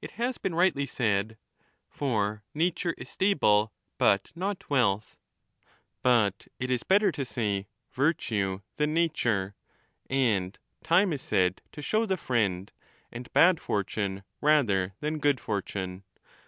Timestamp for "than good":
15.00-15.40